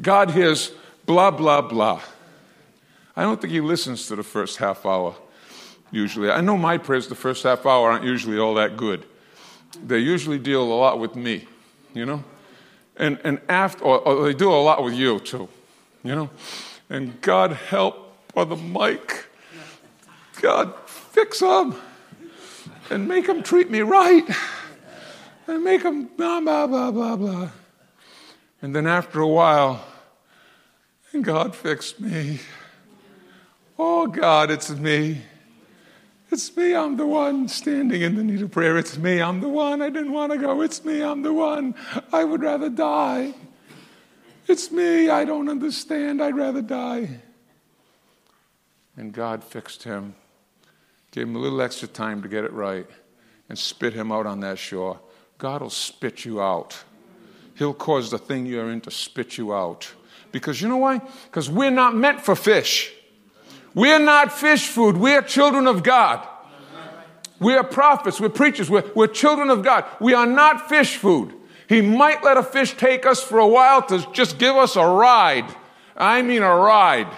[0.00, 0.72] God hears
[1.06, 2.00] blah, blah, blah.
[3.16, 5.14] I don't think he listens to the first half hour,
[5.90, 6.30] usually.
[6.30, 9.04] I know my prayers the first half hour aren't usually all that good.
[9.84, 11.46] They usually deal a lot with me,
[11.92, 12.24] you know?
[12.96, 15.48] And, and after, or, or they do a lot with you too,
[16.02, 16.30] you know?
[16.90, 19.26] And God help Brother Mike.
[20.40, 21.74] God fix him
[22.90, 24.28] and make him treat me right
[25.46, 27.48] and make him blah, blah, blah, blah, blah.
[28.60, 29.84] And then after a while,
[31.12, 32.40] and God fixed me.
[33.78, 35.22] Oh, God, it's me.
[36.30, 38.76] It's me, I'm the one standing in the need of prayer.
[38.76, 39.80] It's me, I'm the one.
[39.82, 40.62] I didn't want to go.
[40.62, 41.74] It's me, I'm the one.
[42.12, 43.34] I would rather die.
[44.48, 46.22] It's me, I don't understand.
[46.22, 47.20] I'd rather die.
[48.96, 50.14] And God fixed him,
[51.10, 52.86] gave him a little extra time to get it right,
[53.48, 54.98] and spit him out on that shore.
[55.38, 56.82] God will spit you out.
[57.56, 59.92] He'll cause the thing you're in to spit you out.
[60.32, 61.00] Because you know why?
[61.26, 62.92] Because we're not meant for fish.
[63.74, 64.96] We're not fish food.
[64.96, 66.26] We are children of God.
[67.40, 68.20] We are prophets.
[68.20, 68.70] We're preachers.
[68.70, 69.84] We're, we're children of God.
[70.00, 71.34] We are not fish food.
[71.68, 74.86] He might let a fish take us for a while to just give us a
[74.86, 75.52] ride.
[75.96, 77.08] I mean, a ride.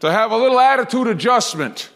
[0.00, 1.90] To have a little attitude adjustment.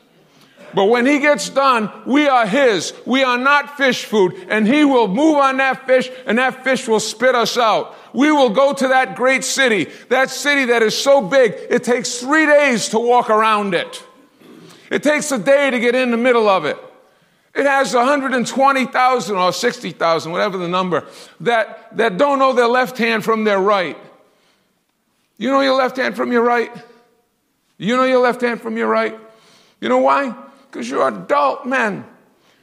[0.74, 2.92] But when he gets done, we are his.
[3.06, 4.34] We are not fish food.
[4.48, 7.96] And he will move on that fish, and that fish will spit us out.
[8.12, 12.20] We will go to that great city, that city that is so big, it takes
[12.20, 14.02] three days to walk around it.
[14.90, 16.76] It takes a day to get in the middle of it.
[17.54, 21.06] It has 120,000 or 60,000, whatever the number,
[21.40, 23.96] that, that don't know their left hand from their right.
[25.36, 26.70] You know your left hand from your right?
[27.78, 29.18] You know your left hand from your right?
[29.80, 30.34] You know why?
[30.70, 32.04] Because you're adult men.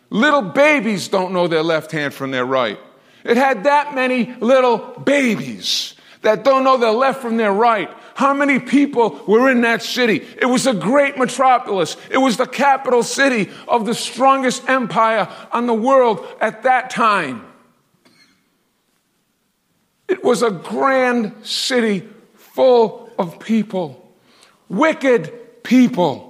[0.10, 2.80] Little babies don't know their left hand from their right.
[3.24, 7.90] It had that many little babies that don't know their left from their right.
[8.16, 10.26] How many people were in that city?
[10.42, 11.98] It was a great metropolis.
[12.10, 17.46] It was the capital city of the strongest empire on the world at that time.
[20.08, 24.10] It was a grand city full of people,
[24.70, 26.27] wicked people.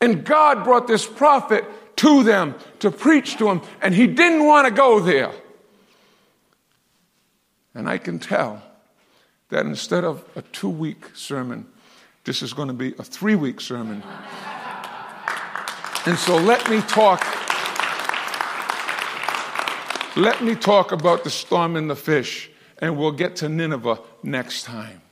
[0.00, 1.64] And God brought this prophet
[1.96, 5.32] to them to preach to them, and he didn't want to go there.
[7.74, 8.62] And I can tell
[9.50, 11.66] that instead of a two week sermon,
[12.24, 14.02] this is going to be a three week sermon.
[16.06, 17.24] And so let me talk.
[20.16, 24.62] Let me talk about the storm and the fish, and we'll get to Nineveh next
[24.64, 25.02] time.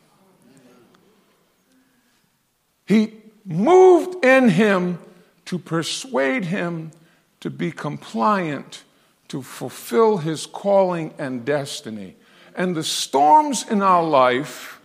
[2.86, 3.12] He
[3.44, 4.98] moved in him
[5.46, 6.90] to persuade him
[7.40, 8.82] to be compliant
[9.28, 12.16] to fulfill his calling and destiny
[12.54, 14.80] and the storms in our life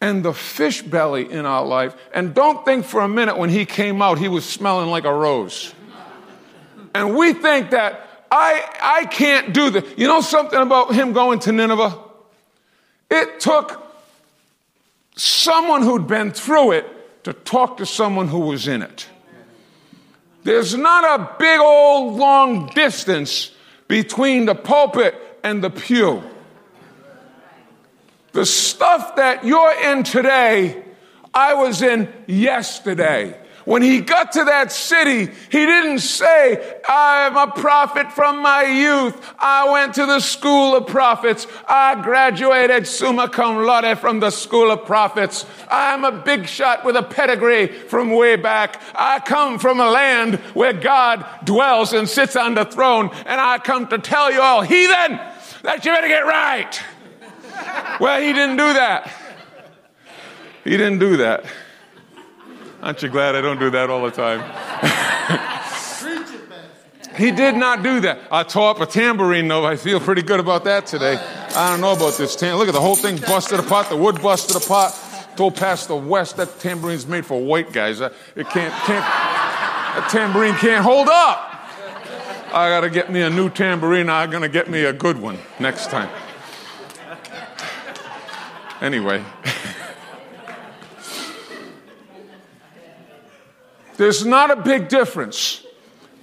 [0.00, 1.94] and the fish belly in our life.
[2.12, 5.12] And don't think for a minute when he came out, he was smelling like a
[5.12, 5.74] rose.
[6.94, 9.84] And we think that I, I can't do this.
[9.96, 11.98] You know something about him going to Nineveh?
[13.10, 13.83] It took
[15.14, 19.08] someone who'd been through it to talk to someone who was in it.
[20.42, 23.50] There's not a big old long distance
[23.88, 26.22] between the pulpit and the pew.
[28.32, 30.84] The stuff that you're in today,
[31.32, 33.40] I was in yesterday.
[33.64, 39.34] When he got to that city, he didn't say, I'm a prophet from my youth.
[39.38, 41.46] I went to the school of prophets.
[41.66, 45.46] I graduated summa cum laude from the school of prophets.
[45.70, 48.82] I'm a big shot with a pedigree from way back.
[48.94, 53.08] I come from a land where God dwells and sits on the throne.
[53.24, 55.18] And I come to tell you all, heathen,
[55.62, 56.82] that you better get right.
[58.00, 59.10] well, he didn't do that.
[60.64, 61.46] He didn't do that.
[62.84, 64.40] Aren't you glad I don't do that all the time?
[67.16, 68.18] he did not do that.
[68.30, 69.64] I tore up a tambourine, though.
[69.64, 71.16] I feel pretty good about that today.
[71.56, 72.58] I don't know about this tambourine.
[72.58, 73.88] Look at the whole thing busted apart.
[73.88, 74.92] The wood busted apart.
[75.34, 78.02] Told Pastor West that tambourine's made for white guys.
[78.02, 81.52] Uh, it can't, can't, tambourine can't hold up.
[82.52, 84.10] I got to get me a new tambourine.
[84.10, 86.10] I'm to get me a good one next time.
[88.82, 89.24] Anyway.
[93.96, 95.64] There's not a big difference.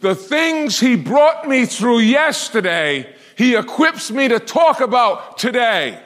[0.02, 6.00] The things he brought me through yesterday, he equips me to talk about today.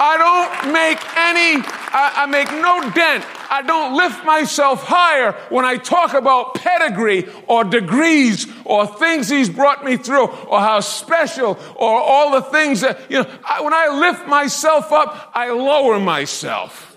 [0.00, 3.24] I don't make any, I, I, make no dent.
[3.50, 9.50] I don't lift myself higher when I talk about pedigree or degrees or things he's
[9.50, 13.74] brought me through or how special or all the things that, you know, I, when
[13.74, 16.96] I lift myself up, I lower myself.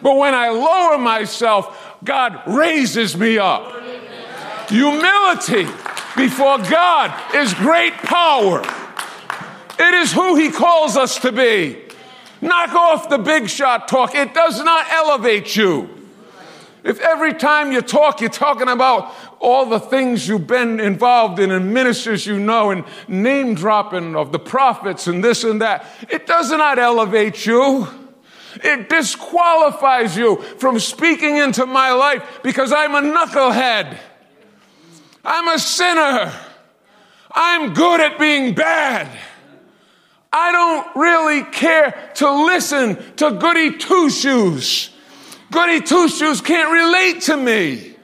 [0.00, 3.80] But when I lower myself, God raises me up.
[4.68, 5.64] Humility
[6.16, 8.62] before God is great power.
[9.78, 11.78] It is who he calls us to be.
[12.40, 14.14] Knock off the big shot talk.
[14.14, 15.88] It does not elevate you.
[16.84, 21.52] If every time you talk, you're talking about all the things you've been involved in
[21.52, 26.26] and ministers you know and name dropping of the prophets and this and that, it
[26.26, 27.86] does not elevate you.
[28.56, 33.98] It disqualifies you from speaking into my life because I'm a knucklehead.
[35.24, 36.32] I'm a sinner.
[37.30, 39.08] I'm good at being bad.
[40.32, 44.90] I don't really care to listen to goody two shoes.
[45.50, 47.94] Goody two shoes can't relate to me.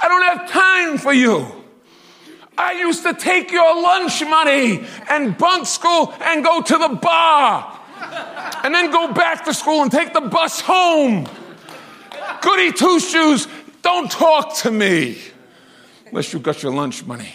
[0.00, 1.46] I don't have time for you.
[2.56, 7.80] I used to take your lunch money and bunk school and go to the bar
[8.64, 11.28] and then go back to school and take the bus home.
[12.40, 13.46] Goody two shoes,
[13.82, 15.18] don't talk to me
[16.06, 17.32] unless you got your lunch money.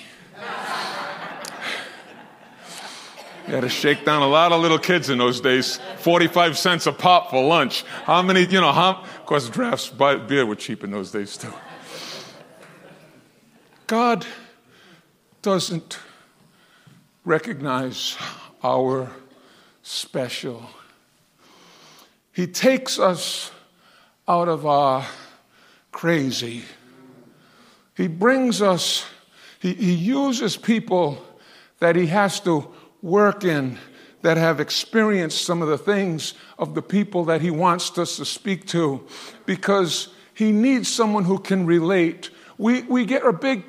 [3.50, 5.80] You had to shake down a lot of little kids in those days.
[5.98, 7.84] 45 cents a pop for lunch.
[8.04, 11.52] How many, you know, how, of course, drafts, beer were cheap in those days too.
[13.88, 14.28] God
[15.42, 15.98] doesn't
[17.26, 18.18] recognize
[18.64, 19.10] our
[19.90, 20.70] special.
[22.32, 23.52] He takes us
[24.28, 25.06] out of our
[25.92, 26.64] crazy.
[27.98, 29.06] He brings us,
[29.60, 31.26] he, he uses people
[31.80, 32.68] that he has to
[33.02, 33.80] work in
[34.22, 38.26] that have experienced some of the things of the people that he wants us to
[38.26, 39.04] speak to
[39.48, 42.30] because he needs someone who can relate.
[42.60, 43.64] We, we get a big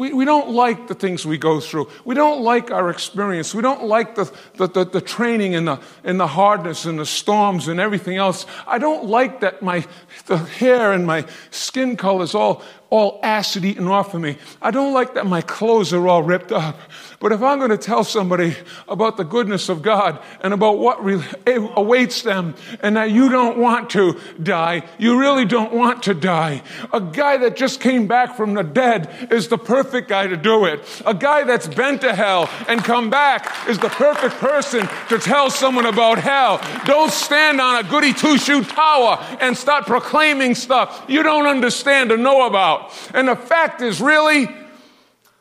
[0.00, 1.90] we, we don't like the things we go through.
[2.06, 3.54] We don't like our experience.
[3.54, 7.04] We don't like the, the, the, the, training and the, and the hardness and the
[7.04, 8.46] storms and everything else.
[8.66, 9.86] I don't like that my
[10.24, 14.36] the hair and my skin color is all, all acid eaten off of me.
[14.60, 16.76] I don't like that my clothes are all ripped up.
[17.20, 18.56] But if I'm going to tell somebody
[18.88, 23.58] about the goodness of God and about what re- awaits them and that you don't
[23.58, 26.62] want to die, you really don't want to die.
[26.94, 30.64] A guy that just came back from the dead is the perfect guy to do
[30.64, 30.80] it.
[31.04, 35.50] A guy that's been to hell and come back is the perfect person to tell
[35.50, 36.58] someone about hell.
[36.86, 42.10] Don't stand on a goody two shoe tower and start proclaiming stuff you don't understand
[42.10, 42.79] or know about.
[43.14, 44.48] And the fact is, really,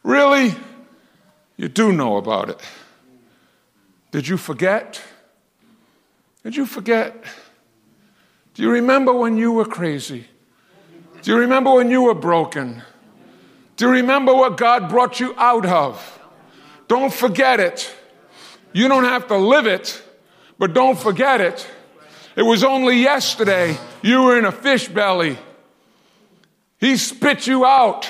[0.03, 0.55] really,
[1.57, 2.61] you do know about it.
[4.11, 5.01] Did you forget?
[6.43, 7.23] Did you forget?
[8.53, 10.25] Do you remember when you were crazy?
[11.21, 12.81] Do you remember when you were broken?
[13.75, 16.19] Do you remember what God brought you out of?
[16.87, 17.93] Don't forget it.
[18.73, 20.01] You don't have to live it,
[20.57, 21.67] but don't forget it.
[22.35, 25.37] It was only yesterday you were in a fish belly.
[26.79, 28.09] He spit you out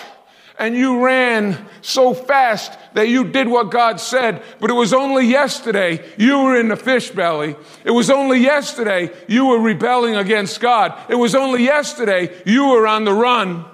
[0.60, 5.26] and you ran so fast that you did what God said, but it was only
[5.26, 7.56] yesterday you were in the fish belly.
[7.84, 10.94] It was only yesterday you were rebelling against God.
[11.10, 13.66] It was only yesterday you were on the run.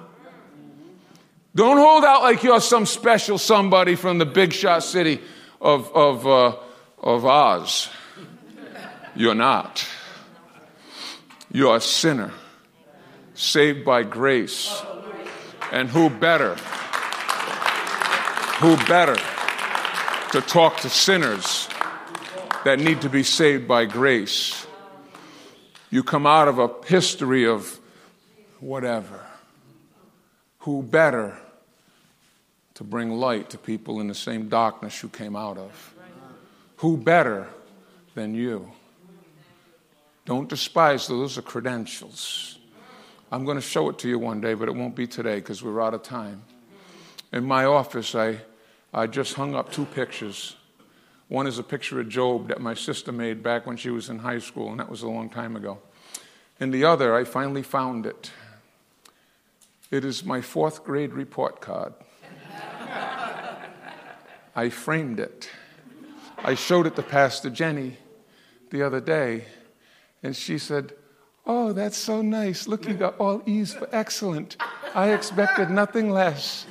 [1.54, 5.20] Don't hold out like you're some special somebody from the big shot city
[5.60, 6.56] of, of, uh,
[7.02, 7.90] of Oz.
[9.14, 9.86] You're not.
[11.50, 12.32] You're a sinner
[13.36, 14.82] saved by grace.
[15.70, 16.56] And who better?
[18.60, 19.16] Who better
[20.32, 21.68] to talk to sinners
[22.64, 24.66] that need to be saved by grace?
[25.90, 27.78] You come out of a history of
[28.60, 29.24] whatever.
[30.60, 31.36] Who better
[32.74, 35.94] to bring light to people in the same darkness you came out of?
[36.78, 37.48] Who better
[38.14, 38.72] than you?
[40.24, 42.55] Don't despise those are credentials.
[43.30, 45.60] I'm going to show it to you one day, but it won't be today because
[45.62, 46.42] we're out of time.
[47.32, 48.38] In my office, I,
[48.94, 50.54] I just hung up two pictures.
[51.26, 54.20] One is a picture of Job that my sister made back when she was in
[54.20, 55.78] high school, and that was a long time ago.
[56.60, 58.30] And the other, I finally found it.
[59.90, 61.94] It is my fourth grade report card.
[64.54, 65.50] I framed it.
[66.38, 67.96] I showed it to Pastor Jenny
[68.70, 69.46] the other day,
[70.22, 70.92] and she said,
[71.46, 72.66] Oh, that's so nice.
[72.66, 74.56] Look, you got all E's for excellent.
[74.94, 76.66] I expected nothing less.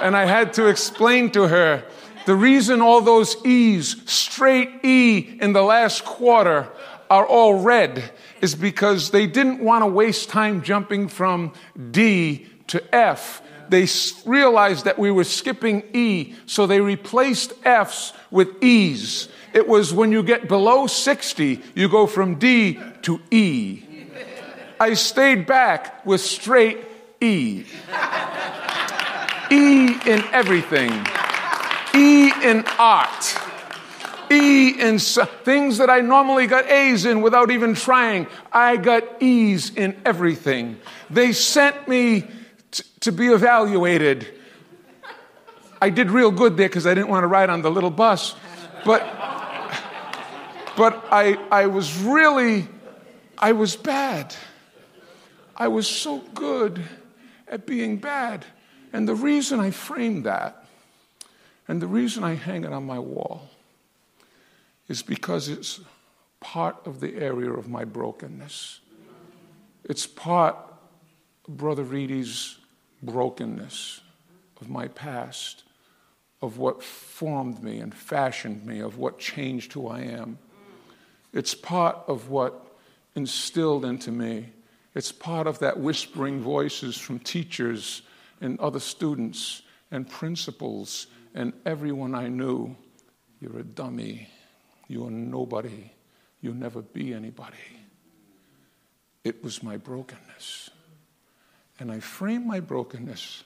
[0.00, 1.84] And I had to explain to her
[2.24, 6.68] the reason all those E's, straight E in the last quarter,
[7.10, 11.52] are all red is because they didn't want to waste time jumping from
[11.90, 13.42] D to F.
[13.68, 13.86] They
[14.24, 19.28] realized that we were skipping E, so they replaced F's with E's.
[19.52, 23.84] It was when you get below 60, you go from D to E.
[24.80, 26.78] I stayed back with straight
[27.20, 27.64] E.
[29.50, 31.06] E in everything.
[31.94, 33.38] E in art.
[34.30, 38.26] E in things that I normally got A's in without even trying.
[38.52, 40.78] I got E's in everything.
[41.08, 42.24] They sent me
[42.70, 44.28] t- to be evaluated.
[45.80, 48.34] I did real good there because I didn't want to ride on the little bus.
[48.84, 49.00] But,
[50.76, 52.68] but I, I was really,
[53.38, 54.34] I was bad.
[55.58, 56.82] I was so good
[57.48, 58.46] at being bad.
[58.92, 60.64] And the reason I framed that,
[61.66, 63.50] and the reason I hang it on my wall,
[64.88, 65.80] is because it's
[66.40, 68.80] part of the area of my brokenness.
[69.84, 70.56] It's part
[71.46, 72.56] Brother Reedy's
[73.02, 74.00] brokenness
[74.60, 75.64] of my past,
[76.40, 80.38] of what formed me and fashioned me, of what changed who I am.
[81.32, 82.76] It's part of what
[83.14, 84.52] instilled into me.
[84.98, 88.02] It's part of that whispering voices from teachers
[88.40, 92.74] and other students and principals and everyone I knew.
[93.40, 94.28] You're a dummy.
[94.88, 95.92] You're nobody.
[96.40, 97.54] You'll never be anybody.
[99.22, 100.70] It was my brokenness.
[101.78, 103.44] And I frame my brokenness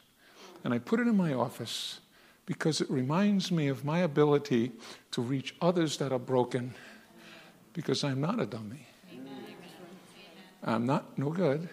[0.65, 2.01] and I put it in my office
[2.47, 4.73] because it reminds me of my ability
[5.11, 6.73] to reach others that are broken
[7.75, 8.87] because I'm not a dummy.
[10.65, 11.69] I'm not no good.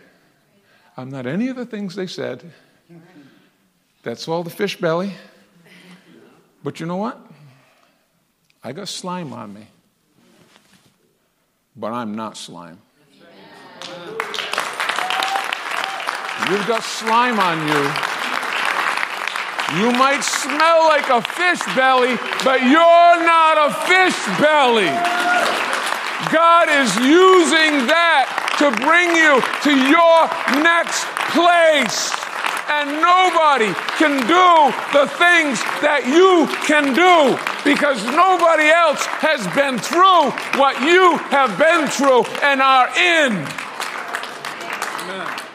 [0.98, 2.52] I'm not any of the things they said.
[4.04, 5.14] That's all the fish belly.
[6.64, 7.20] But you know what?
[8.64, 9.68] I got slime on me,
[11.76, 12.80] but I'm not slime.
[16.50, 17.84] You've got slime on you.
[19.80, 24.90] You might smell like a fish belly, but you're not a fish belly.
[26.34, 30.28] God is using that to bring you to your
[30.62, 32.12] next place.
[32.70, 39.80] And nobody can do the things that you can do because nobody else has been
[39.80, 40.30] through
[40.60, 43.34] what you have been through and are in.
[45.10, 45.49] Amen.